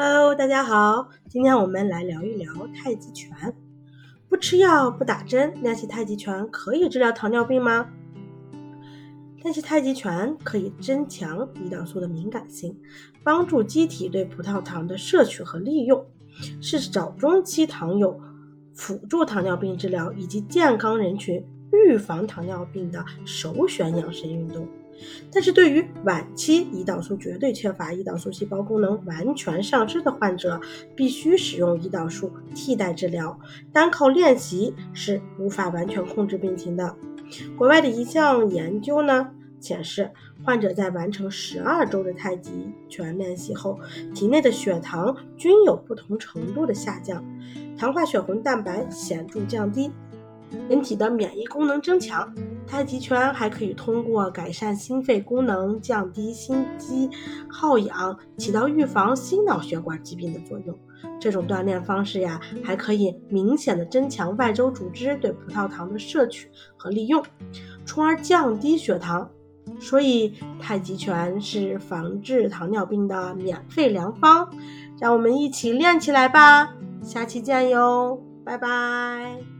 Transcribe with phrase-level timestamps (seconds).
[0.00, 3.52] Hello，大家好，今天我们来聊一聊太极拳。
[4.28, 7.90] 不吃药不打针，练习太极拳可以治疗糖尿病吗？
[9.42, 12.78] 练习太极拳可以增强胰岛素的敏感性，
[13.24, 16.06] 帮助机体对葡萄糖的摄取和利用，
[16.60, 18.20] 是早中期糖友
[18.74, 24.64] 辅助糖尿病治疗以及健康人群预防糖尿病的首选养生运动。
[25.32, 30.60] 但是对于晚期胰岛素绝对缺乏、胰岛素细胞功能完全丧失的患者，
[30.94, 33.38] 必须使用胰岛素替代治疗。
[33.72, 36.94] 单靠练习是无法完全控制病情的。
[37.56, 40.10] 国外的一项研究呢显示，
[40.44, 43.78] 患者在完成十二周的太极拳练习后，
[44.14, 47.24] 体内的血糖均有不同程度的下降，
[47.76, 49.90] 糖化血红蛋白显著降低。
[50.68, 52.32] 人体的免疫功能增强，
[52.68, 57.08] 太极拳还可以通过改善心肺功能、降低心肌
[57.48, 60.78] 耗氧，起到预防心脑血管疾病的作用。
[61.18, 67.22] 这种锻炼方式呀，还可以明显的增强外周组织对葡萄糖的摄取和利用，
[67.86, 69.28] 从而降低血糖。
[69.80, 74.48] 所以，太极拳是防治糖尿病的免费良方。
[74.98, 76.74] 让我们一起练起来吧！
[77.02, 79.57] 下期见哟，拜拜。